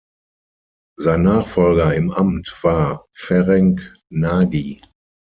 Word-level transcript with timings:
Sein 0.99 1.21
Nachfolger 1.21 1.93
im 1.93 2.09
Amt 2.09 2.57
war 2.63 3.05
Ferenc 3.13 3.97
Nagy. 4.09 4.81